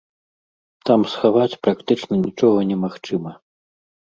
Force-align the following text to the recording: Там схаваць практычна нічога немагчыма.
Там 0.89 1.03
схаваць 1.11 1.59
практычна 1.67 2.13
нічога 2.25 2.59
немагчыма. 2.71 3.37